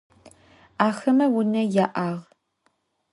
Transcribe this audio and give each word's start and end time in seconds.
Axeme 0.85 1.25
vune 1.33 1.61
ya'ağ. 1.75 2.09